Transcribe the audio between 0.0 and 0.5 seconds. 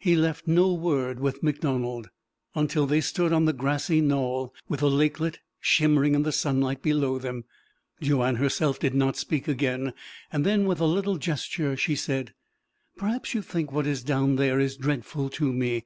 He left